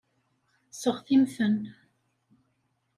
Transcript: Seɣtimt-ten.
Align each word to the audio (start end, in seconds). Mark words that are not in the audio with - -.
Seɣtimt-ten. 0.81 1.59